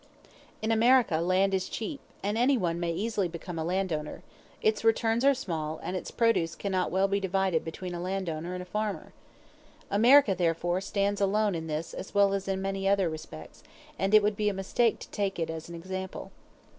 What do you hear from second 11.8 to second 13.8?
as well as in many other respects,